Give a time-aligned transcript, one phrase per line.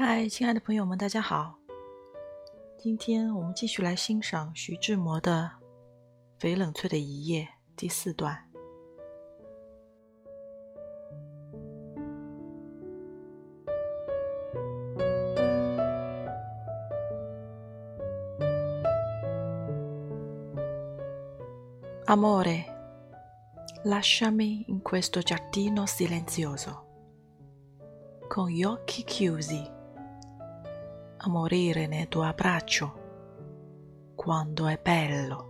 [0.00, 1.58] 嗨，亲爱的朋友们，大家好！
[2.78, 5.50] 今天我们继续来欣赏徐志摩的
[6.40, 7.42] 《翡冷翠的一夜》
[7.74, 8.47] 第四段。
[22.10, 22.64] Amore,
[23.82, 26.86] lasciami in questo giardino silenzioso,
[28.26, 29.62] con gli occhi chiusi
[31.18, 35.48] a morire nel tuo abbraccio quando è bello.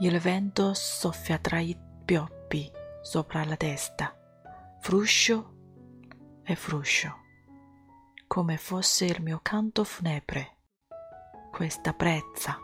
[0.00, 2.70] Il vento soffia tra i pioppi
[3.00, 4.14] sopra la testa,
[4.78, 5.54] fruscio
[6.44, 7.14] e fruscio,
[8.26, 10.58] come fosse il mio canto funebre,
[11.50, 12.58] questa brezza,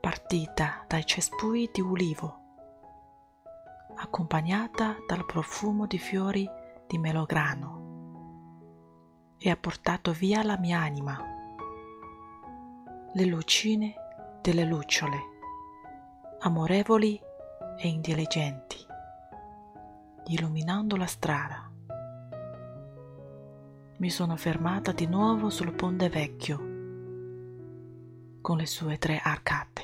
[0.00, 2.38] partita dai cespui di ulivo,
[3.96, 6.48] accompagnata dal profumo di fiori
[6.86, 7.78] di melograno
[9.38, 11.22] e ha portato via la mia anima.
[13.12, 13.94] Le lucine
[14.40, 15.18] delle lucciole,
[16.40, 17.20] amorevoli
[17.78, 18.78] e intelligenti,
[20.26, 21.70] illuminando la strada.
[23.98, 26.56] Mi sono fermata di nuovo sul ponte vecchio,
[28.40, 29.79] con le sue tre arcate.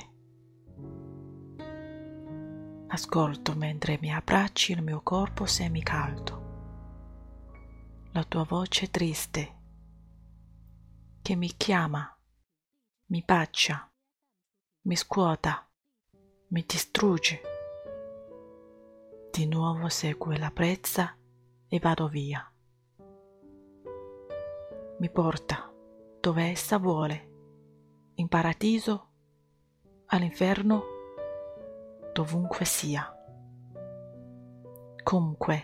[2.97, 6.45] Ascolto mentre mi abbracci il mio corpo semicaldo
[8.13, 9.55] la tua voce triste
[11.21, 12.19] che mi chiama,
[13.11, 13.87] mi bacia,
[14.85, 15.69] mi scuota,
[16.47, 17.41] mi distrugge.
[19.29, 21.15] Di nuovo segue la brezza
[21.67, 22.51] e vado via.
[24.97, 25.71] Mi porta
[26.19, 27.29] dove essa vuole,
[28.15, 29.11] in paradiso,
[30.07, 30.96] all'inferno,
[32.17, 33.15] dovunque sia.
[35.03, 35.63] Comunque,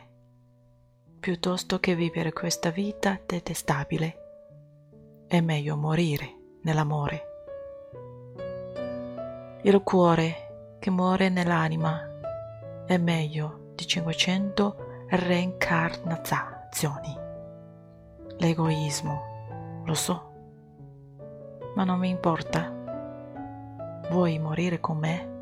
[1.19, 7.24] piuttosto che vivere questa vita detestabile, è meglio morire nell'amore.
[9.63, 14.75] Il cuore che muore nell'anima è meglio di 500
[15.09, 17.18] reincarnazioni.
[18.38, 20.31] L'egoismo, lo so,
[21.74, 22.72] ma non mi importa.
[24.12, 25.33] Vuoi morire con me?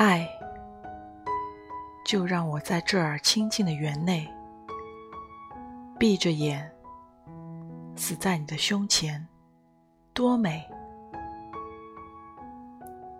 [0.00, 0.26] 爱，
[2.06, 4.26] 就让我在这儿清静的园内，
[5.98, 6.72] 闭着眼，
[7.96, 9.28] 死在你的胸前，
[10.14, 10.66] 多美！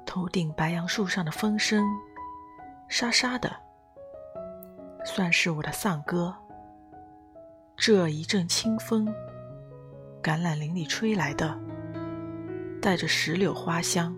[0.06, 1.84] 头顶白杨树上的风声，
[2.88, 3.54] 沙沙的，
[5.04, 6.34] 算是我的丧歌。
[7.76, 9.04] 这一阵清风，
[10.22, 11.60] 橄榄林里吹来的，
[12.80, 14.16] 带着石榴花香。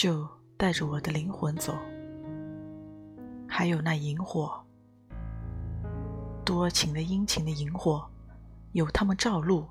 [0.00, 1.76] 就带着我的灵魂走，
[3.46, 4.64] 还有那萤火，
[6.42, 8.10] 多情的殷勤的萤火，
[8.72, 9.68] 有他们照路。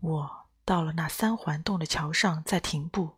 [0.00, 0.30] 我
[0.64, 3.10] 到了那三环洞的桥上，再停步，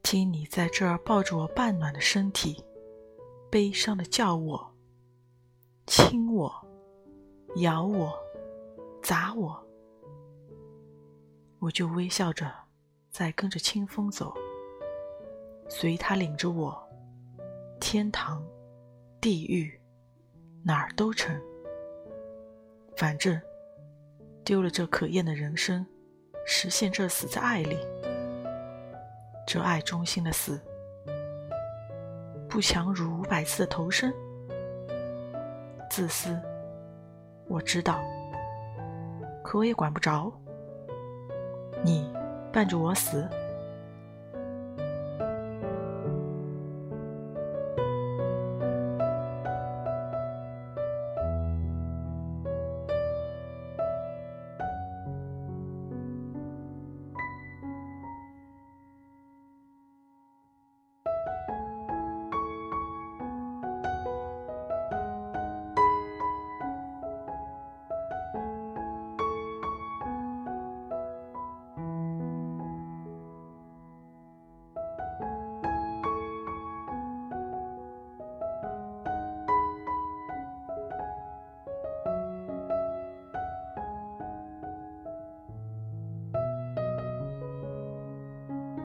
[0.00, 2.64] 听你在这儿抱着我半暖的身体，
[3.50, 4.76] 悲伤的叫我，
[5.88, 6.68] 亲我，
[7.56, 8.16] 咬我，
[9.02, 9.66] 砸我，
[11.58, 12.65] 我就微笑着。
[13.16, 14.34] 在跟着清风走，
[15.70, 16.78] 随他领着我，
[17.80, 18.44] 天堂、
[19.22, 19.80] 地狱，
[20.62, 21.34] 哪儿都成。
[22.94, 23.40] 反正
[24.44, 25.86] 丢了这可厌的人生，
[26.44, 27.78] 实现这死在爱里，
[29.46, 30.60] 这爱中心的死，
[32.50, 34.12] 不强如五百次的投生。
[35.88, 36.38] 自私，
[37.48, 37.98] 我知道，
[39.42, 40.30] 可我也管不着。
[41.82, 42.14] 你。
[42.56, 43.45] 伴着我死。